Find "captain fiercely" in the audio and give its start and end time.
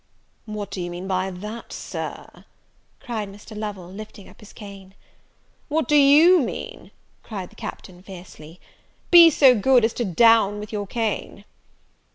7.55-8.59